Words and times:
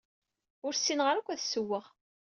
Ur 0.65 0.73
ssineɣ 0.75 1.07
ara 1.07 1.19
akk 1.21 1.29
ad 1.33 1.39
ssewweɣ. 1.41 1.85